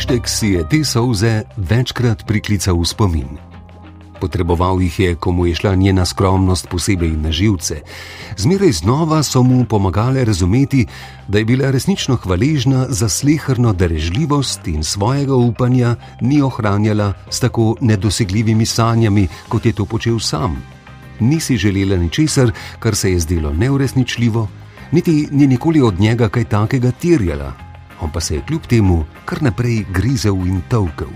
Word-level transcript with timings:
Pištek 0.00 0.28
si 0.28 0.46
je 0.56 0.62
te 0.64 0.78
solze 0.80 1.42
večkrat 1.60 2.24
priklical 2.24 2.72
v 2.80 2.88
spomin. 2.88 3.36
Potreboval 4.16 4.80
jih 4.80 4.96
je, 4.96 5.10
ko 5.12 5.28
mu 5.28 5.44
je 5.44 5.60
šla 5.60 5.74
njena 5.76 6.06
skromnost 6.08 6.72
posebej 6.72 7.12
na 7.20 7.28
živce. 7.28 7.84
Zmeraj 8.40 8.80
znova 8.80 9.20
so 9.20 9.44
mu 9.44 9.68
pomagale 9.68 10.24
razumeti, 10.24 10.86
da 11.28 11.38
je 11.38 11.44
bila 11.44 11.68
resnično 11.68 12.16
hvaležna 12.16 12.86
za 12.88 13.12
slehrno 13.12 13.76
darežljivost 13.76 14.72
in 14.72 14.80
svojega 14.84 15.36
upanja 15.36 15.96
ni 16.20 16.40
ohranjala 16.40 17.12
s 17.28 17.40
tako 17.40 17.76
nedosegljivimi 17.80 18.66
sanjami, 18.66 19.28
kot 19.52 19.66
je 19.66 19.76
to 19.76 19.84
počel 19.84 20.16
sam. 20.18 20.62
Nisi 21.20 21.60
želela 21.60 22.00
ničesar, 22.00 22.52
kar 22.78 22.96
se 22.96 23.12
je 23.12 23.20
zdelo 23.20 23.52
neuresničljivo, 23.52 24.48
niti 24.92 25.28
ni 25.30 25.46
nikoli 25.46 25.80
od 25.80 26.00
njega 26.00 26.28
kaj 26.28 26.44
takega 26.44 26.90
terjala, 26.90 27.69
on 28.00 28.10
pa 28.10 28.20
se 28.20 28.34
je 28.34 28.42
kljub 28.46 28.66
temu 28.66 29.04
kar 29.24 29.42
naprej 29.42 29.84
grizel 29.92 30.46
in 30.46 30.62
tolkel. 30.68 31.10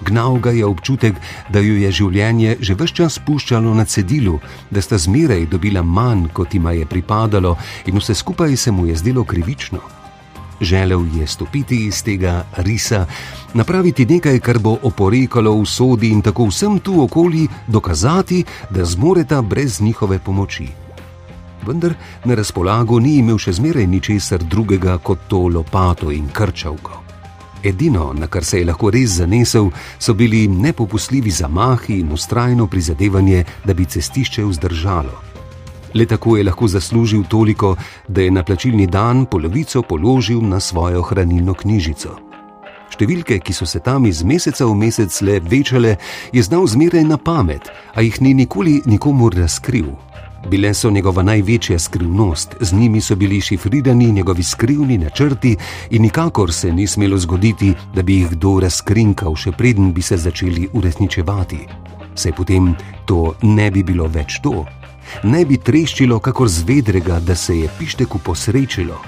Gnal 0.00 0.38
ga 0.38 0.50
je 0.50 0.66
občutek, 0.66 1.14
da 1.50 1.58
ju 1.58 1.76
je 1.80 1.90
življenje 1.92 2.56
že 2.60 2.74
vse 2.74 2.94
čas 2.94 3.18
spuščalo 3.18 3.74
na 3.74 3.84
cedilu, 3.84 4.38
da 4.70 4.82
sta 4.82 4.98
zmeraj 4.98 5.46
dobila 5.46 5.82
manj, 5.82 6.28
kot 6.32 6.54
jima 6.54 6.72
je 6.72 6.86
pripadalo, 6.86 7.56
in 7.86 7.98
vse 7.98 8.14
skupaj 8.14 8.56
se 8.56 8.70
mu 8.70 8.86
je 8.86 8.96
zdelo 8.96 9.24
krivično. 9.24 9.80
Želel 10.60 11.04
je 11.14 11.26
stopiti 11.26 11.86
iz 11.86 12.02
tega 12.02 12.44
risa, 12.56 13.06
napraviti 13.54 14.06
nekaj, 14.06 14.40
kar 14.40 14.58
bo 14.58 14.78
oporekalo 14.82 15.54
v 15.54 15.66
sodi 15.66 16.10
in 16.10 16.22
tako 16.22 16.48
vsem 16.50 16.78
tu 16.78 17.02
okoli 17.02 17.46
dokazati, 17.66 18.44
da 18.70 18.84
zmoreta 18.84 19.42
brez 19.42 19.80
njihove 19.80 20.18
pomoči. 20.18 20.87
Vendar 21.66 21.94
na 22.24 22.34
razpolago 22.34 23.00
ni 23.00 23.18
imel 23.18 23.38
še 23.38 23.52
zmeraj 23.58 23.86
ničesar 23.86 24.44
drugega 24.44 24.98
kot 24.98 25.28
to 25.28 25.46
lopato 25.48 26.10
in 26.10 26.28
krčavko. 26.32 27.02
Edino, 27.62 28.12
na 28.14 28.26
kar 28.26 28.44
se 28.44 28.58
je 28.58 28.64
lahko 28.64 28.90
res 28.90 29.18
zanesel, 29.18 29.70
so 29.98 30.14
bili 30.14 30.46
nepopustljivi 30.48 31.30
zamahi 31.30 31.98
in 32.00 32.12
ustrajno 32.12 32.66
prizadevanje, 32.66 33.44
da 33.64 33.74
bi 33.74 33.84
cestišče 33.84 34.44
vzdržalo. 34.44 35.16
Le 35.94 36.06
tako 36.06 36.36
je 36.36 36.44
lahko 36.44 36.68
zaslužil 36.68 37.24
toliko, 37.28 37.76
da 38.08 38.22
je 38.22 38.30
na 38.30 38.42
plačilni 38.42 38.86
dan 38.86 39.26
polovico 39.26 39.82
položil 39.82 40.40
na 40.40 40.60
svojo 40.60 41.02
hranilno 41.02 41.54
knjižico. 41.54 42.18
Številke, 42.88 43.38
ki 43.44 43.52
so 43.52 43.66
se 43.68 43.80
tam 43.84 44.06
iz 44.08 44.22
meseca 44.24 44.66
v 44.66 44.74
mesec 44.74 45.12
le 45.22 45.40
večale, 45.40 45.96
je 46.32 46.42
znal 46.42 46.66
zmeraj 46.66 47.04
na 47.04 47.18
pamet, 47.18 47.68
a 47.94 48.02
jih 48.02 48.20
ni 48.20 48.34
nikoli 48.34 48.80
nikomu 48.86 49.30
razkril. 49.30 49.92
Bile 50.46 50.74
so 50.74 50.90
njegova 50.90 51.22
največja 51.22 51.78
skrivnost, 51.78 52.54
z 52.60 52.72
njimi 52.72 53.00
so 53.00 53.16
bili 53.16 53.40
šifrirani 53.40 54.12
njegovi 54.12 54.42
skrivni 54.42 54.98
načrti 54.98 55.56
in 55.90 56.02
nikakor 56.02 56.52
se 56.52 56.72
ni 56.72 56.86
smelo 56.86 57.18
zgoditi, 57.18 57.74
da 57.94 58.02
bi 58.02 58.14
jih 58.14 58.30
kdo 58.30 58.60
razkrinkal, 58.60 59.34
še 59.36 59.52
preden 59.52 59.92
bi 59.92 60.02
se 60.02 60.16
začeli 60.16 60.68
uresničevati. 60.72 61.58
Saj 62.14 62.32
potem 62.32 62.74
to 63.06 63.34
ne 63.42 63.70
bi 63.70 63.82
bilo 63.82 64.06
več 64.06 64.40
to. 64.42 64.64
Ne 65.22 65.44
bi 65.44 65.56
treščilo, 65.56 66.18
kakor 66.20 66.48
zvedrega, 66.48 67.20
da 67.20 67.34
se 67.34 67.58
je 67.58 67.70
pišteku 67.78 68.18
posrečilo. 68.18 68.98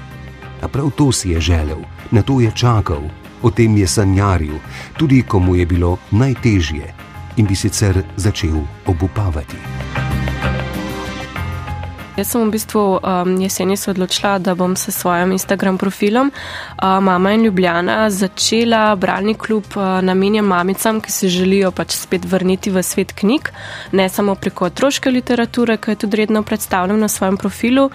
A 0.60 0.68
prav 0.68 0.90
to 0.96 1.12
si 1.12 1.30
je 1.30 1.40
želel, 1.40 1.84
na 2.10 2.22
to 2.22 2.40
je 2.40 2.50
čakal, 2.54 3.02
o 3.42 3.50
tem 3.50 3.76
je 3.76 3.86
sanjaril, 3.86 4.58
tudi 4.98 5.22
ko 5.22 5.38
mu 5.38 5.56
je 5.56 5.66
bilo 5.66 5.98
najtežje 6.10 6.94
in 7.36 7.46
bi 7.46 7.56
sicer 7.56 8.02
začel 8.16 8.60
obupavati. 8.86 9.79
Jaz 12.20 12.34
sem 12.34 12.42
v 12.44 12.52
bistvu 12.52 12.80
um, 13.00 13.30
jeseni 13.40 13.76
se 13.80 13.90
odločila, 13.90 14.34
da 14.38 14.52
bom 14.54 14.74
s 14.76 14.92
svojim 14.92 15.32
Instagram 15.32 15.78
profilom 15.78 16.28
uh, 16.28 17.00
Mama 17.00 17.32
in 17.32 17.46
Ljubljana 17.46 18.10
začela 18.10 18.96
bralni 18.96 19.34
klub 19.34 19.64
uh, 19.76 20.02
namenjen 20.04 20.44
mamicam, 20.44 21.00
ki 21.00 21.12
se 21.12 21.28
želijo 21.32 21.70
pač 21.72 21.96
spet 21.96 22.26
vrniti 22.28 22.70
v 22.70 22.82
svet 22.82 23.14
knjig, 23.16 23.48
ne 23.92 24.08
samo 24.08 24.34
preko 24.34 24.68
otroške 24.68 25.10
literature, 25.10 25.78
ki 25.80 25.90
je 25.90 26.00
tudi 26.04 26.20
redno 26.20 26.42
predstavljam 26.42 27.00
na 27.00 27.08
svojem 27.08 27.36
profilu. 27.40 27.88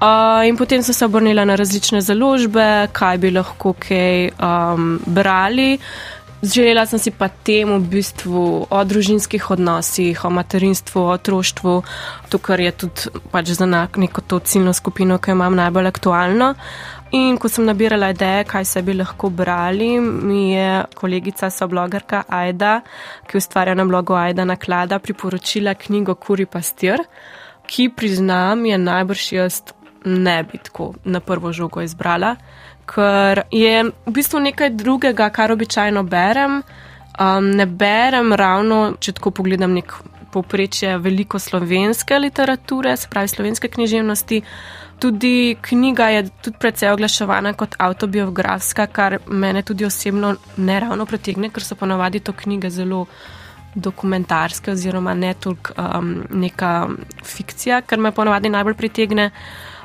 Uh, 0.00 0.48
in 0.48 0.56
potem 0.56 0.82
so 0.82 0.92
se 0.92 1.04
obrnila 1.04 1.44
na 1.44 1.56
različne 1.56 2.00
založbe, 2.00 2.88
kaj 2.92 3.18
bi 3.18 3.30
lahko 3.36 3.74
kaj 3.76 4.30
um, 4.38 5.00
brali. 5.06 5.76
Želela 6.42 6.86
sem 6.86 6.98
si 7.02 7.10
pa 7.10 7.26
temu 7.28 7.80
v 7.82 7.98
bistvu 7.98 8.66
o 8.70 8.80
družinskih 8.84 9.50
odnosih, 9.50 10.24
o 10.24 10.30
materinstvu, 10.30 11.00
o 11.02 11.14
otroštvu, 11.16 11.72
to, 12.30 12.38
kar 12.38 12.60
je 12.62 12.70
tudi 12.72 13.10
pač 13.32 13.50
za 13.58 13.66
neko 13.66 14.20
to 14.20 14.38
ciljno 14.38 14.72
skupino, 14.72 15.18
ki 15.18 15.30
jo 15.30 15.34
imam 15.34 15.56
najbolj 15.58 15.88
aktualno. 15.90 16.54
In 17.10 17.38
ko 17.42 17.48
sem 17.48 17.66
nabirala 17.66 18.12
ideje, 18.14 18.44
kaj 18.44 18.64
se 18.64 18.82
bi 18.82 18.94
lahko 18.94 19.30
brali, 19.30 19.98
mi 20.00 20.52
je 20.52 20.84
kolegica, 20.94 21.50
soblogarka 21.50 22.22
Aida, 22.28 22.82
ki 23.26 23.40
ustvarja 23.40 23.74
na 23.74 23.84
blogu 23.84 24.14
Aida 24.14 24.44
naklada, 24.44 24.98
priporočila 24.98 25.74
knjigo 25.74 26.14
Kuri 26.14 26.46
pastir, 26.46 27.02
ki 27.66 27.88
priznam, 27.96 28.66
je 28.66 28.78
najbrž 28.78 29.32
jaz 29.32 29.62
ne 30.04 30.42
bi 30.42 30.58
tako 30.58 30.92
na 31.04 31.20
prvo 31.20 31.52
žogo 31.52 31.82
izbrala 31.82 32.36
ker 32.88 33.42
je 33.52 33.84
v 33.84 34.12
bistvu 34.12 34.40
nekaj 34.40 34.70
drugega, 34.70 35.30
kar 35.30 35.52
običajno 35.52 36.02
berem. 36.02 36.62
Um, 37.18 37.50
ne 37.50 37.66
berem 37.66 38.32
ravno, 38.32 38.94
če 39.00 39.16
tako 39.18 39.32
pogledam, 39.40 39.74
nek 39.74 39.92
poprečje 40.32 40.98
veliko 40.98 41.38
slovenske 41.38 42.18
literature, 42.18 42.96
se 42.96 43.08
pravi 43.10 43.28
slovenske 43.28 43.68
književnosti. 43.68 44.42
Tudi 44.98 45.56
knjiga 45.62 46.08
je 46.08 46.28
tudi 46.42 46.58
precej 46.60 46.90
oglaševana 46.92 47.52
kot 47.58 47.74
autobiografska, 47.78 48.86
kar 48.86 49.18
mene 49.26 49.62
tudi 49.62 49.84
osebno 49.84 50.34
ne 50.56 50.80
ravno 50.80 51.06
pritegne, 51.06 51.50
ker 51.50 51.64
so 51.64 51.78
ponavadi 51.78 52.20
to 52.20 52.32
knjige 52.32 52.70
zelo 52.70 53.06
dokumentarske 53.74 54.70
oziroma 54.70 55.14
ne 55.14 55.34
toliko 55.34 55.74
um, 55.78 56.14
neka 56.30 56.88
fikcija, 57.24 57.80
kar 57.80 57.98
me 57.98 58.12
ponavadi 58.12 58.48
najbolj 58.48 58.74
pritegne. 58.74 59.30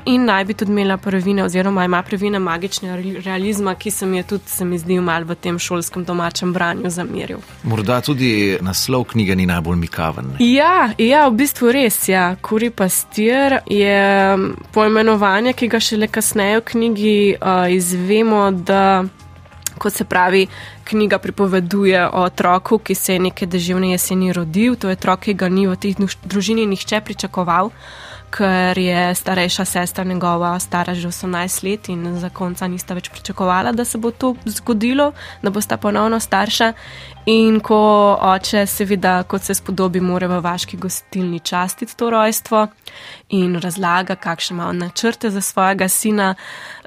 In 0.06 0.24
naj 0.24 0.44
bi 0.44 0.54
tudi 0.54 0.70
imela 0.70 0.96
prvine, 0.96 1.44
oziroma 1.44 1.84
ima 1.84 2.02
prvine 2.02 2.38
magičnega 2.38 3.20
realizma, 3.24 3.74
ki 3.74 3.90
se 3.90 4.06
mi 4.06 4.16
je 4.16 4.22
tudi, 4.22 4.42
se 4.46 4.64
mi 4.64 4.78
zdi, 4.78 5.00
malo 5.00 5.24
v 5.24 5.34
tem 5.34 5.58
šolskem 5.58 6.04
domačem 6.04 6.52
branju 6.52 6.90
zameril. 6.90 7.38
Morda 7.62 8.00
tudi 8.00 8.58
naslov 8.60 9.04
knjige 9.04 9.36
ni 9.36 9.46
najbolj 9.46 9.76
mikaven. 9.76 10.36
Ja, 10.38 10.90
ja, 10.98 11.24
v 11.28 11.38
bistvu 11.40 11.72
res. 11.72 12.02
Ja. 12.08 12.36
Kuri 12.42 12.70
pastir 12.70 13.58
je 13.66 14.36
poimenovanje, 14.76 15.56
ki 15.56 15.68
ga 15.72 15.80
šele 15.80 16.08
kasneje 16.08 16.60
v 16.60 16.64
knjigi 16.72 17.18
uh, 17.40 17.66
izvemo, 17.72 18.50
da. 18.50 19.04
Kot 19.74 19.90
se 19.92 20.04
pravi, 20.06 20.44
knjiga 20.86 21.18
pripoveduje 21.18 21.98
o 22.06 22.20
otroku, 22.22 22.78
ki 22.78 22.94
se 22.94 23.16
je 23.16 23.18
neke 23.18 23.46
deževne 23.46 23.90
jeseni 23.90 24.32
rodil. 24.32 24.76
To 24.78 24.88
je 24.88 24.94
otrok, 24.94 25.26
ki 25.26 25.34
ga 25.34 25.48
ni 25.50 25.66
v 25.66 25.74
tej 25.74 25.96
družini 26.22 26.62
nihče 26.70 27.00
pričakoval 27.02 27.72
ker 28.34 28.78
je 28.78 29.14
starejša 29.14 29.64
sestra 29.64 30.04
njegova 30.04 30.58
stara 30.58 30.94
že 30.94 31.08
18 31.08 31.64
let 31.64 31.88
in 31.88 32.18
za 32.18 32.28
konca 32.28 32.66
nista 32.68 32.94
več 32.94 33.08
pričakovala, 33.10 33.72
da 33.72 33.84
se 33.84 33.98
bo 33.98 34.10
to 34.10 34.34
zgodilo, 34.44 35.12
da 35.42 35.50
bo 35.50 35.60
sta 35.60 35.76
ponovno 35.76 36.20
starša. 36.20 36.72
In 37.26 37.60
ko 37.60 37.78
oče, 38.20 38.66
seveda, 38.66 39.22
kot 39.22 39.42
se 39.42 39.54
spodobi, 39.54 40.00
mora 40.00 40.28
v 40.28 40.40
vaški 40.44 40.76
gostilni 40.76 41.40
častiti 41.40 41.96
to 41.96 42.10
rojstvo 42.10 42.66
in 43.28 43.56
razlaga, 43.60 44.16
kakšne 44.16 44.54
ima 44.54 44.72
načrte 44.72 45.30
za 45.30 45.40
svojega 45.40 45.88
sina, 45.88 46.34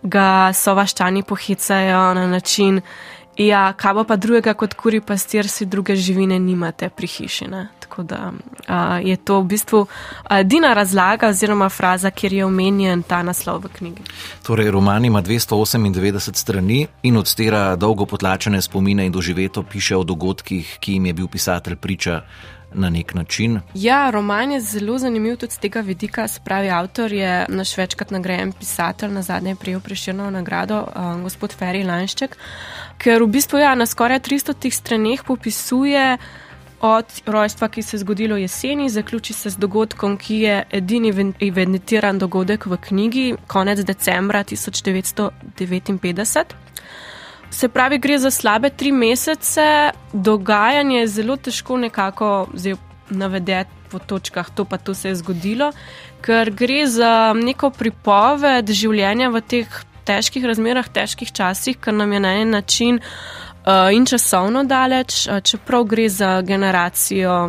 ga 0.03 0.53
so 0.53 0.75
vaščani 0.77 1.23
pohicajo 1.23 2.13
na 2.13 2.27
način, 2.27 2.81
ja, 3.37 3.73
kaj 3.73 4.03
pa 4.07 4.15
drugega 4.15 4.53
kot 4.53 4.73
kuri 4.73 5.01
pastir, 5.01 5.47
si 5.47 5.65
druge 5.65 5.95
živine 5.95 6.39
nimate 6.39 6.89
pri 6.89 7.07
hišine. 7.07 7.67
Tako 7.79 8.03
da 8.03 8.31
uh, 8.31 9.07
je 9.07 9.15
to 9.15 9.39
v 9.41 9.45
bistvu 9.45 9.85
edina 10.29 10.73
razlaga 10.73 11.27
oziroma 11.27 11.69
fraza, 11.69 12.11
kjer 12.11 12.33
je 12.33 12.45
omenjen 12.45 13.03
ta 13.03 13.23
naslov 13.23 13.63
v 13.63 13.71
knjigi. 13.77 14.03
Torej, 14.43 14.71
roman 14.71 15.05
ima 15.05 15.21
298 15.21 16.35
strani 16.35 16.87
in 17.03 17.17
odstira 17.17 17.75
dolgo 17.75 18.05
potlačene 18.05 18.61
spomine 18.61 19.05
in 19.05 19.11
doživeto 19.11 19.63
piše 19.63 19.95
o 19.95 20.03
dogodkih, 20.03 20.77
ki 20.79 20.93
jim 20.93 21.05
je 21.05 21.13
bil 21.13 21.27
pisatelj 21.27 21.75
priča. 21.75 22.21
Na 22.73 22.89
nek 22.89 23.13
način. 23.13 23.59
Ja, 23.73 24.09
roman 24.09 24.51
je 24.51 24.61
zelo 24.61 24.97
zanimiv 24.99 25.37
tudi 25.37 25.53
z 25.53 25.57
tega 25.57 25.81
vidika. 25.81 26.27
Spravi, 26.27 26.69
avtor 26.69 27.13
je 27.13 27.45
naš 27.49 27.77
večkrat 27.77 28.11
nagrajen 28.11 28.51
pisatelj, 28.51 29.11
na 29.11 29.21
zadnje 29.21 29.51
je 29.51 29.55
prijel 29.55 29.79
preširno 29.79 30.29
nagrado, 30.31 30.87
um, 30.95 31.23
gospod 31.23 31.55
Ferry 31.59 31.85
Lanšček, 31.87 32.37
ker 32.97 33.23
v 33.23 33.27
bistvu 33.27 33.63
ja, 33.63 33.75
na 33.75 33.85
skoraj 33.85 34.19
300 34.19 34.71
straneh 34.71 35.23
popisuje 35.23 36.17
od 36.81 37.05
rojstva, 37.25 37.67
ki 37.67 37.81
se 37.81 37.95
je 37.95 37.99
zgodilo 37.99 38.37
jeseni, 38.37 38.89
zaključi 38.89 39.33
se 39.33 39.49
z 39.49 39.57
dogodkom, 39.57 40.17
ki 40.17 40.35
je 40.35 40.63
edini 40.71 41.33
evidentiran 41.39 42.19
dogodek 42.19 42.65
v 42.65 42.77
knjigi, 42.77 43.35
konec 43.47 43.79
decembra 43.79 44.43
1959. 44.43 46.43
Se 47.57 47.69
pravi, 47.69 47.97
gre 47.97 48.19
za 48.19 48.29
slabe 48.31 48.69
tri 48.69 48.91
mesece, 48.91 49.89
dogajanje 50.13 50.99
je 50.99 51.07
zelo 51.07 51.35
težko 51.37 51.77
nekako 51.77 52.47
navedeti 53.09 53.71
po 53.89 53.99
točkah, 53.99 54.49
to 54.55 54.65
pa 54.65 54.77
to 54.77 54.93
se 54.93 55.09
je 55.09 55.15
zgodilo, 55.15 55.71
ker 56.21 56.51
gre 56.51 56.83
za 56.87 57.33
neko 57.33 57.71
pripoved 57.73 58.69
življenja 58.69 59.31
v 59.33 59.41
teh 59.41 59.79
težkih 60.05 60.45
razmerah, 60.45 60.85
težkih 60.85 61.31
časih, 61.33 61.79
ker 61.81 61.97
nam 61.97 62.13
je 62.13 62.19
na 62.19 62.35
en 62.43 62.53
način 62.53 62.99
uh, 63.01 63.89
in 63.89 64.05
časovno 64.05 64.61
daleč, 64.63 65.23
uh, 65.25 65.41
čeprav 65.41 65.87
gre 65.89 66.05
za 66.13 66.35
generacijo 66.45 67.39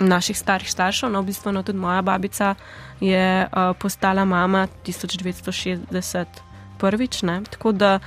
naših 0.00 0.38
starih 0.38 0.72
staršev, 0.74 1.12
no, 1.12 1.22
v 1.22 1.30
bistvu 1.30 1.54
no, 1.54 1.62
tudi 1.62 1.78
moja 1.78 2.02
babica 2.02 2.56
je 2.98 3.46
uh, 3.46 3.76
postala 3.78 4.24
mama 4.24 4.66
1960 4.82 6.45
prvič, 6.78 7.22
ne? 7.22 7.40
tako 7.50 7.72
da 7.72 7.98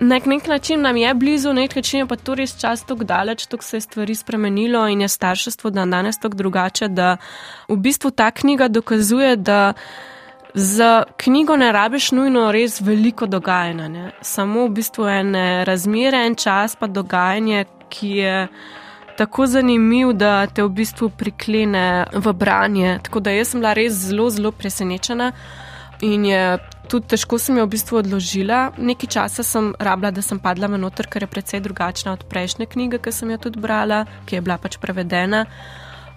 na 0.00 0.18
nek 0.26 0.46
način 0.46 0.80
nam 0.80 0.96
je 0.96 1.14
blizu, 1.14 1.52
na 1.52 1.60
nek 1.60 1.76
način 1.76 2.00
je 2.00 2.06
pa 2.06 2.16
to 2.16 2.34
res 2.34 2.56
čas 2.60 2.84
tako 2.84 3.04
daleč, 3.04 3.46
tako 3.46 3.64
se 3.64 3.76
je 3.76 3.80
stvari 3.80 4.14
spremenilo 4.14 4.88
in 4.88 5.00
je 5.00 5.08
starševstvo 5.08 5.70
dan 5.70 5.90
danes 5.90 6.18
tako 6.18 6.36
drugače, 6.36 6.88
da 6.88 7.16
v 7.68 7.76
bistvu 7.76 8.10
ta 8.10 8.30
knjiga 8.30 8.68
dokazuje, 8.68 9.36
da 9.36 9.72
za 10.54 11.02
knjigo 11.16 11.56
ne 11.56 11.72
rabiš 11.72 12.12
nujno 12.12 12.52
res 12.52 12.80
veliko 12.80 13.26
dogajanja, 13.26 13.88
ne? 13.88 14.10
samo 14.20 14.64
v 14.66 14.70
bistvu 14.80 15.08
ene 15.08 15.64
razmere, 15.64 16.26
en 16.26 16.34
čas 16.34 16.76
pa 16.76 16.86
dogajanje, 16.86 17.64
ki 17.88 18.10
je 18.10 18.48
tako 19.20 19.46
zanimiv, 19.46 20.12
da 20.12 20.46
te 20.46 20.62
v 20.62 20.68
bistvu 20.68 21.10
priklene 21.10 22.06
v 22.12 22.32
branje. 22.32 22.98
Tako 23.02 23.20
da 23.20 23.34
jaz 23.34 23.50
sem 23.52 23.60
bila 23.60 23.74
res 23.76 23.92
zelo, 23.92 24.30
zelo 24.30 24.52
presenečena 24.52 25.32
in 26.00 26.24
je 26.24 26.58
tudi 26.90 27.06
težko 27.14 27.38
sem 27.38 27.58
jo 27.60 27.66
v 27.68 27.72
bistvu 27.76 28.00
odložila. 28.02 28.72
Nekaj 28.74 29.10
časa 29.14 29.46
sem 29.46 29.70
rabila, 29.78 30.10
da 30.10 30.22
sem 30.26 30.40
padla 30.42 30.66
v 30.66 30.80
noter, 30.82 31.06
ker 31.06 31.22
je 31.22 31.30
precej 31.30 31.62
drugačna 31.62 32.16
od 32.16 32.26
prejšnje 32.26 32.66
knjige, 32.66 32.98
ki 32.98 33.12
sem 33.14 33.30
jo 33.30 33.38
tudi 33.38 33.62
brala, 33.62 34.04
ki 34.26 34.38
je 34.38 34.42
bila 34.42 34.58
pač 34.58 34.80
prevedena. 34.82 35.46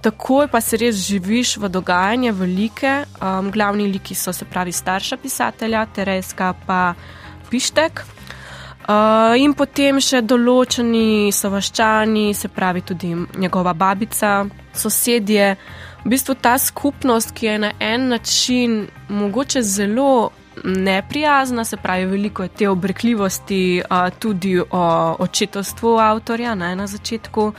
Takoj 0.03 0.49
pa 0.51 0.59
se 0.59 0.75
res 0.81 0.97
živiš 1.05 1.57
v 1.63 1.69
dogajanje, 1.71 2.33
velike. 2.35 3.05
Um, 3.21 3.53
glavni 3.53 3.87
liki 3.87 4.17
so 4.17 4.33
se 4.33 4.45
pravi 4.45 4.73
starša 4.73 5.17
pisatelja, 5.21 5.85
Tereska 5.95 6.51
pa 6.65 6.81
Pištek. 7.47 8.03
Uh, 8.83 9.37
in 9.39 9.53
potem 9.55 10.01
še 10.03 10.19
določeni 10.27 11.31
sovaščani, 11.31 12.33
se 12.35 12.49
pravi 12.51 12.81
tudi 12.83 13.13
njegova 13.39 13.71
babica, 13.71 14.41
sosedje. 14.75 15.53
V 16.03 16.11
bistvu 16.11 16.35
ta 16.35 16.57
skupnost, 16.59 17.31
ki 17.31 17.45
je 17.45 17.57
na 17.63 17.71
en 17.79 18.09
način 18.11 18.81
mogoče 19.07 19.61
zelo 19.63 20.33
neprijazna, 20.63 21.65
se 21.65 21.77
pravi, 21.77 22.05
veliko 22.05 22.43
je 22.43 22.49
te 22.49 22.69
obrekljivosti 22.69 23.81
uh, 23.89 24.19
tudi 24.19 24.59
o 24.59 25.15
očetovstvu 25.19 25.97
avtorja 25.99 26.55
ne, 26.55 26.75
na 26.75 26.87
začetku. 26.87 27.53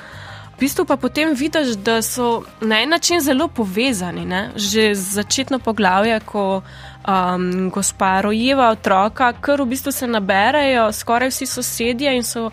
V 0.54 0.58
bistvu 0.60 0.84
pa 0.84 0.96
potem 0.96 1.34
vidiš, 1.34 1.74
da 1.82 2.02
so 2.02 2.44
na 2.60 2.82
en 2.82 2.88
način 2.88 3.20
zelo 3.20 3.48
povezani. 3.48 4.24
Ne? 4.24 4.50
Že 4.56 4.94
začetno 4.94 5.58
poglavje, 5.58 6.20
ko 6.20 6.62
um, 6.62 7.70
gospa 7.70 8.20
rojeva 8.20 8.70
otroka, 8.70 9.32
ker 9.32 9.62
v 9.62 9.66
bistvu 9.66 9.92
se 9.92 10.06
naberajo 10.06 10.92
skoraj 10.92 11.28
vsi 11.28 11.46
sosedje 11.46 12.16
in 12.16 12.22
so 12.22 12.50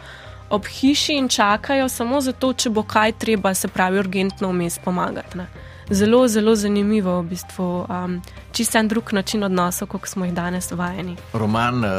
ob 0.50 0.66
hiši 0.66 1.14
in 1.14 1.30
čakajo 1.30 1.90
samo 1.90 2.22
zato, 2.22 2.54
če 2.54 2.70
bo 2.70 2.84
kaj 2.84 3.12
treba, 3.12 3.54
se 3.54 3.68
pravi, 3.68 4.00
urgentno 4.00 4.50
vmes 4.50 4.80
pomagati. 4.84 5.38
Ne. 5.38 5.48
Zelo, 5.92 6.28
zelo 6.28 6.56
zanimivo, 6.56 7.20
v 7.22 7.36
bistvu, 7.36 7.84
um, 7.84 8.22
čisto 8.52 8.80
en 8.80 8.88
drug 8.88 9.14
način 9.14 9.44
odnosov, 9.44 9.88
kot 9.92 10.08
smo 10.08 10.26
jih 10.26 10.34
danes 10.34 10.72
vajeni. 10.72 11.18
Roman 11.34 11.84
uh, 11.84 11.92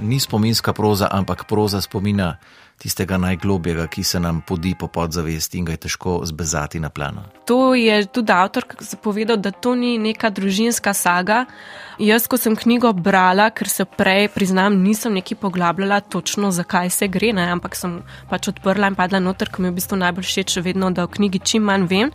ni 0.00 0.20
spominska 0.20 0.72
proza, 0.72 1.08
ampak 1.12 1.44
proza 1.44 1.80
spomina 1.80 2.36
tistega 2.78 3.18
najglobjega, 3.18 3.86
ki 3.86 4.02
se 4.02 4.20
nam 4.20 4.40
podi 4.40 4.74
po 4.78 4.88
podzavesti 4.88 5.58
in 5.58 5.64
ga 5.64 5.72
je 5.72 5.82
težko 5.84 6.20
zbezati 6.24 6.80
na 6.80 6.88
plano. 6.88 7.22
To 7.44 7.74
je 7.74 8.06
tudi 8.06 8.32
avtor 8.32 8.64
povedal, 9.02 9.36
da 9.36 9.50
to 9.50 9.74
ni 9.74 9.98
neka 9.98 10.30
družinska 10.30 10.94
saga. 10.94 11.44
Jaz, 11.98 12.26
ko 12.26 12.40
sem 12.40 12.56
knjigo 12.56 12.92
brala, 12.92 13.50
ker 13.50 13.68
se 13.68 13.84
prej, 13.84 14.28
priznam, 14.34 14.80
nisem 14.82 15.14
neki 15.14 15.34
poglabljala 15.34 16.00
točno, 16.00 16.50
zakaj 16.50 16.90
se 16.90 17.08
gre, 17.08 17.32
ne? 17.32 17.44
ampak 17.52 17.76
sem 17.76 18.00
pač 18.30 18.48
odprla 18.48 18.88
in 18.88 18.96
padla 18.98 19.20
noter, 19.20 19.52
ko 19.52 19.62
mi 19.62 19.68
je 19.68 19.76
v 19.76 19.78
bistvu 19.82 20.00
najbolj 20.00 20.28
všeč, 20.32 20.58
vedno, 20.64 20.90
da 20.90 21.04
o 21.04 21.12
knjigi 21.12 21.44
čim 21.44 21.70
manj 21.70 21.86
vem. 21.92 22.12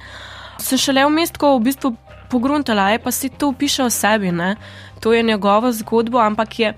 Sem 0.60 0.78
šele 0.78 1.06
v 1.06 1.10
mestu, 1.10 1.48
v 1.56 1.64
bistvu 1.64 1.96
pogruntala, 2.30 2.92
je 2.94 3.00
pa 3.00 3.12
si 3.12 3.30
to 3.30 3.54
piše 3.54 3.84
o 3.84 3.90
sebi. 3.90 4.32
Ne? 4.32 4.56
To 5.00 5.14
je 5.14 5.24
njegova 5.24 5.72
zgodba, 5.72 6.26
ampak 6.28 6.60
je 6.60 6.74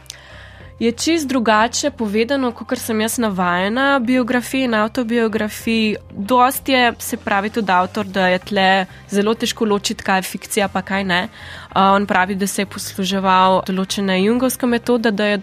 je 0.81 0.92
čist 0.92 1.28
drugače 1.28 1.92
povedano, 1.92 2.50
kot 2.51 2.80
sem 2.80 3.01
jaz 3.01 3.19
navajena 3.22 4.00
biografiji 4.00 4.63
in 4.66 4.74
autobiografiji. 4.74 5.95
Dost 6.12 6.69
je, 6.69 6.94
se 7.00 7.18
pravi, 7.18 7.50
tudi 7.50 7.72
avtor, 7.72 8.06
da 8.06 8.28
je 8.28 8.39
tle 8.39 8.86
zelo 9.10 9.33
težko 9.33 9.66
ločiti, 9.66 10.04
kaj 10.04 10.18
je 10.18 10.30
fikcija, 10.31 10.68
pa 10.74 10.81
kaj 10.81 11.04
ne. 11.04 11.28
On 11.75 12.06
pravi, 12.06 12.36
da 12.36 12.48
se 12.48 12.66
je 12.66 12.66
posluževal 12.66 13.62
določene 13.68 14.18
jungovske 14.24 14.66
metode, 14.66 15.12
da 15.12 15.25
je 15.25 15.42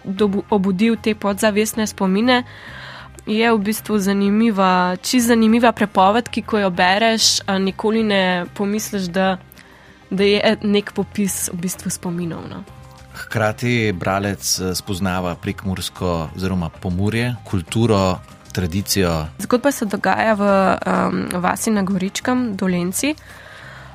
obudil 0.51 0.99
te 1.03 1.15
podzavestne 1.15 1.87
spomine. 1.87 2.43
Je 3.27 3.53
v 3.53 3.59
bistvu 3.59 3.99
zanimiva, 3.99 4.97
čist 5.03 5.29
zanimiva 5.29 5.73
prepoved, 5.73 6.29
ki 6.29 6.43
ko 6.43 6.59
jo 6.59 6.71
bereš, 6.71 7.41
nikoli 7.61 8.03
ne 8.03 8.47
pomisliš, 8.55 9.11
da, 9.13 9.37
da 10.11 10.25
je 10.25 10.57
nek 10.63 10.93
popis 10.97 11.49
v 11.53 11.61
bistvu 11.67 11.91
spominov. 11.91 12.47
No. 12.49 12.65
Hkrati 13.19 13.93
bralec 13.93 14.61
eh, 14.61 14.75
spoznava 14.75 15.35
prekmursko, 15.35 16.31
oziroma 16.37 16.71
pomorje, 16.71 17.35
kulturo, 17.45 18.19
tradicijo. 18.53 19.27
Zgodba 19.39 19.71
se 19.73 19.87
dogaja 19.87 20.35
v 20.35 20.43
um, 20.43 21.29
vasi 21.43 21.71
na 21.71 21.83
Goričkem, 21.83 22.57
Dolenci. 22.57 23.15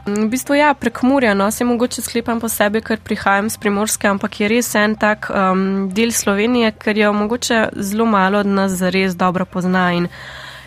V 0.06 0.28
bistvu, 0.28 0.58
ja, 0.60 0.74
prek 0.76 1.00
Murja, 1.08 1.34
no, 1.34 1.52
se 1.52 1.64
mogoče 1.64 2.02
sklepam 2.02 2.40
po 2.44 2.50
sebi, 2.52 2.82
ker 2.84 3.00
prihajam 3.00 3.48
z 3.50 3.58
primorske, 3.58 4.08
ampak 4.12 4.40
je 4.42 4.50
res 4.52 4.74
en 4.76 4.98
tak 5.00 5.30
um, 5.32 5.88
del 5.96 6.12
Slovenije, 6.12 6.74
ker 6.76 6.98
jo 7.00 7.14
mogoče 7.16 7.70
zelo 7.80 8.06
malo 8.06 8.42
od 8.44 8.50
nas 8.52 8.76
zares 8.82 9.16
dobro 9.16 9.46
pozna. 9.46 9.86
In 9.96 10.10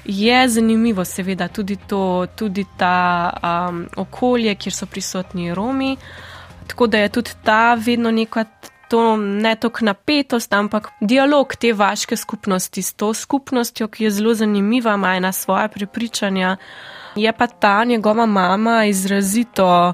je 0.04 0.48
zanimivo, 0.48 1.04
seveda, 1.04 1.48
tudi 1.48 1.76
to, 1.76 2.26
tudi 2.36 2.64
ta 2.78 3.28
um, 3.68 3.84
okolje, 3.96 4.54
kjer 4.54 4.72
so 4.72 4.86
prisotni 4.86 5.52
Romi. 5.54 5.96
Tako 6.66 6.86
da 6.86 7.04
je 7.04 7.08
tudi 7.08 7.36
ta 7.44 7.74
vedno 7.74 8.10
neka 8.10 8.44
to 8.88 9.16
ne 9.16 9.56
toliko 9.56 9.84
napetost, 9.84 10.52
ampak 10.52 10.90
dialog 11.00 11.56
te 11.56 11.72
vaške 11.72 12.16
skupnosti 12.16 12.82
s 12.82 12.94
to 12.94 13.14
skupnostjo, 13.14 13.88
ki 13.88 14.04
je 14.04 14.10
zelo 14.10 14.34
zanimiva, 14.34 14.94
ima 14.94 15.14
ena 15.16 15.32
svoja 15.32 15.68
prepričanja. 15.68 16.56
Je 17.16 17.32
pa 17.32 17.46
ta 17.46 17.84
njegova 17.84 18.26
mama 18.26 18.84
izrazito 18.84 19.92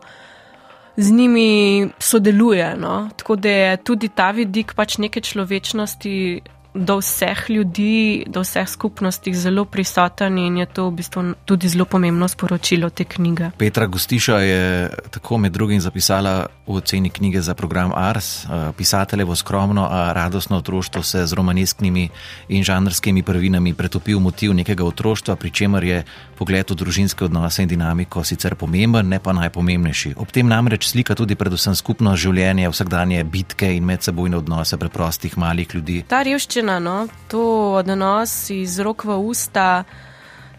z 0.96 1.12
njimi 1.12 1.88
sodeluje. 1.98 2.76
No? 2.76 3.10
Tako 3.16 3.36
da 3.36 3.48
je 3.48 3.76
tudi 3.76 4.08
ta 4.08 4.30
vidik 4.30 4.74
pač 4.74 4.98
neke 4.98 5.20
človečnosti 5.20 6.40
do 6.74 6.96
vseh 6.98 7.50
ljudi, 7.50 8.24
do 8.26 8.40
vseh 8.40 8.68
skupnosti 8.68 9.34
zelo 9.34 9.64
prisoten 9.64 10.38
in 10.38 10.56
je 10.56 10.66
to 10.66 10.88
v 10.88 10.92
bistvu 10.96 11.34
tudi 11.44 11.68
zelo 11.68 11.84
pomembno 11.84 12.28
sporočilo 12.28 12.90
te 12.90 13.04
knjige. 13.04 13.50
Petra 13.58 13.86
Gustiša 13.86 14.38
je 14.38 14.90
tako 15.10 15.38
med 15.38 15.52
drugim 15.52 15.80
zapisala 15.80 16.46
v 16.66 16.76
oceni 16.76 17.10
knjige 17.10 17.40
za 17.40 17.54
program 17.54 17.92
Ars. 17.94 18.46
Pisateljevo 18.76 19.36
skromno, 19.36 19.88
a 19.90 20.12
radostno 20.12 20.56
otroštvo 20.56 21.02
se 21.02 21.26
z 21.26 21.32
romanesknimi 21.32 22.08
in 22.48 22.64
žanrskimi 22.64 23.22
prvinami 23.22 23.74
pretopil 23.74 24.20
motiv 24.20 24.54
nekega 24.54 24.84
otroštva, 24.84 25.36
pri 25.36 25.50
čemer 25.50 25.84
je 25.84 26.04
pogled 26.38 26.70
v 26.70 26.74
družinske 26.74 27.24
odnose 27.24 27.62
in 27.62 27.68
dinamiko 27.68 28.24
sicer 28.24 28.54
pomemben, 28.54 29.08
ne 29.08 29.18
pa 29.20 29.32
najpomembnejši. 29.32 30.14
Ob 30.16 30.32
tem 30.32 30.48
namreč 30.48 30.88
slika 30.88 31.14
tudi 31.14 31.34
predvsem 31.34 31.74
skupno 31.74 32.16
življenje, 32.16 32.70
vsakdanje 32.70 33.24
bitke 33.24 33.74
in 33.76 33.84
medsebojne 33.84 34.36
odnose 34.36 34.76
preprostih 34.76 35.36
malih 35.36 35.68
ljudi. 35.74 36.02
Ta 36.08 36.22
revščina 36.22 36.61
rečena, 36.62 36.78
no? 36.78 37.08
to 37.28 37.74
odnos 37.74 38.50
iz 38.50 38.78
rok 38.78 39.04
v 39.04 39.18
usta. 39.18 39.84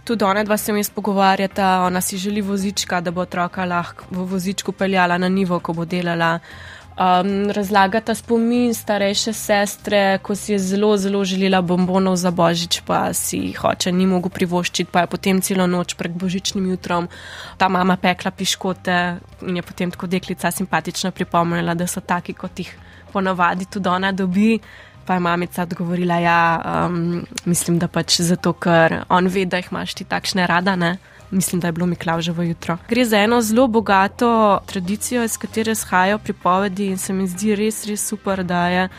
Tudi 0.04 0.24
ona 0.24 0.44
dva 0.44 0.58
se 0.58 0.74
mi 0.74 0.84
spogovarjata, 0.84 1.86
ona 1.88 2.02
si 2.02 2.18
želi 2.18 2.42
vozička, 2.42 3.02
da 3.02 3.12
bo 3.12 3.22
otroka 3.22 3.66
lahko 3.66 4.04
v 4.12 4.26
vozičku 4.26 4.72
peljala 4.72 5.18
na 5.18 5.30
nivo, 5.30 5.60
ko 5.60 5.74
bo 5.74 5.86
delala. 5.86 6.40
Um, 6.94 7.50
razlagata 7.50 8.14
spomin 8.14 8.74
starejše 8.74 9.34
sestre, 9.34 10.20
ko 10.22 10.36
si 10.36 10.52
je 10.52 10.60
zelo, 10.60 10.98
zelo 10.98 11.24
želela 11.26 11.62
bombonov 11.62 12.16
za 12.16 12.32
božič, 12.32 12.82
pa 12.86 13.14
si 13.14 13.38
jih 13.38 13.64
oče 13.64 13.92
ni 13.92 14.06
mogel 14.06 14.30
privoščiti, 14.30 14.92
pa 14.92 15.02
je 15.02 15.08
potem 15.08 15.42
celo 15.42 15.66
noč 15.68 15.96
pred 15.96 16.12
božičnim 16.12 16.70
jutrom 16.70 17.08
ta 17.58 17.70
mama 17.70 17.98
pekla 17.98 18.32
piškote 18.32 19.18
in 19.42 19.56
je 19.56 19.62
potem 19.62 19.92
tako 19.92 20.08
deklica 20.08 20.52
simpatično 20.52 21.12
pripomnila, 21.12 21.74
da 21.74 21.88
so 21.88 22.02
taki, 22.02 22.34
kot 22.34 22.60
jih 22.60 22.76
ponavadi 23.14 23.66
tudi 23.66 23.90
ona 23.90 24.12
dobi. 24.12 24.60
Pa 25.06 25.14
je 25.14 25.20
mamica 25.20 25.62
odgovorila, 25.62 26.16
da 26.16 26.20
ja, 26.20 26.62
um, 26.86 27.26
mislim, 27.46 27.80
da 27.80 27.88
pač 27.88 28.22
zato, 28.22 28.54
ker 28.54 29.04
on 29.10 29.28
ve, 29.28 29.46
da 29.46 29.60
jih 29.60 29.68
imaš 29.72 29.94
ti 29.94 30.04
takšne 30.04 30.48
rada. 30.48 30.76
Ne? 30.76 30.98
Mislim, 31.32 31.62
da 31.62 31.68
je 31.68 31.72
bilo 31.72 31.86
Miklauževo 31.86 32.44
jutro. 32.44 32.78
Gre 32.90 33.06
za 33.06 33.18
eno 33.18 33.42
zelo 33.42 33.68
bogato 33.68 34.60
tradicijo, 34.66 35.24
iz 35.24 35.38
katere 35.38 35.76
shajajo 35.76 36.20
pripovedi, 36.20 36.88
in 36.88 36.98
se 36.98 37.14
mi 37.14 37.28
zdi 37.28 37.56
res, 37.56 37.86
res 37.86 38.08
super, 38.08 38.44
da 38.44 38.68
je 38.68 38.90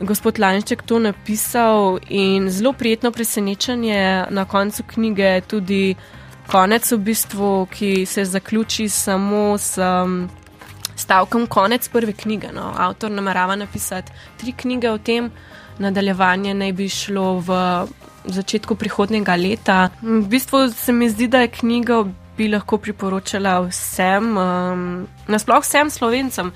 gospod 0.00 0.38
Lanček 0.38 0.82
to 0.82 0.98
napisal. 0.98 1.98
In 2.08 2.50
zelo 2.50 2.72
prijetno 2.72 3.10
presenečenje 3.12 4.26
na 4.30 4.44
koncu 4.44 4.82
knjige, 4.82 5.40
tudi 5.40 5.94
konec, 6.46 6.92
v 6.92 6.98
bistvu, 6.98 7.66
ki 7.70 8.06
se 8.06 8.24
zaključi 8.24 8.88
samo 8.88 9.58
s. 9.58 9.78
stavkom 11.08 11.46
konec 11.48 11.88
prve 11.88 12.12
knjige. 12.12 12.52
No. 12.52 12.68
Avtor 12.76 13.10
namerava 13.10 13.56
napisati 13.56 14.12
tri 14.36 14.52
knjige 14.52 14.90
o 14.90 14.98
tem, 14.98 15.30
nadaljevanje 15.78 16.52
naj 16.54 16.72
bi 16.72 16.88
šlo 16.92 17.38
v 17.40 17.56
začetku 18.28 18.76
prihodnega 18.76 19.36
leta. 19.40 19.88
V 20.02 20.26
bistvu 20.28 20.66
se 20.70 20.92
mi 20.92 21.08
zdi, 21.08 21.28
da 21.32 21.40
je 21.40 21.54
knjiga 21.62 22.04
bi 22.36 22.48
lahko 22.48 22.76
priporočala 22.78 23.56
vsem, 23.66 24.36
um, 24.36 24.82
nasploh 25.26 25.64
vsem 25.64 25.90
slovencem, 25.90 26.52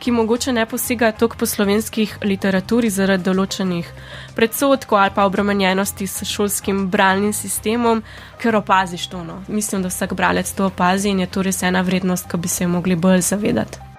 ki 0.00 0.14
mogoče 0.16 0.52
ne 0.56 0.64
posegajo 0.66 1.12
toliko 1.18 1.36
po 1.42 1.46
slovenskih 1.46 2.16
literaturi 2.24 2.90
zaradi 2.90 3.28
določenih 3.28 3.92
predsotkov 4.34 4.98
ali 4.98 5.14
pa 5.14 5.28
obremenjenosti 5.28 6.08
s 6.08 6.24
šolskim 6.24 6.86
bralnim 6.90 7.36
sistemom, 7.36 8.00
ker 8.40 8.56
opaziš 8.56 9.06
to. 9.12 9.20
No. 9.28 9.42
Mislim, 9.48 9.84
da 9.84 9.92
vsak 9.92 10.16
bralec 10.16 10.50
to 10.56 10.72
opazi 10.72 11.12
in 11.12 11.20
je 11.20 11.28
to 11.30 11.44
res 11.46 11.62
ena 11.62 11.84
vrednost, 11.84 12.26
ki 12.32 12.40
bi 12.40 12.48
se 12.48 12.64
jo 12.64 12.72
mogli 12.72 12.96
bolj 12.96 13.28
zavedati. 13.28 13.89